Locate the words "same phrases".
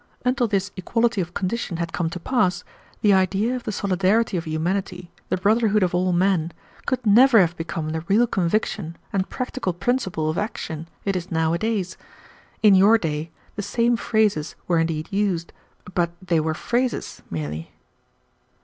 13.61-14.55